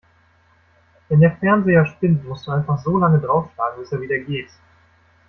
[1.09, 4.49] Wenn der Fernseher spinnt, musst du einfach so lange draufschlagen, bis er wieder geht.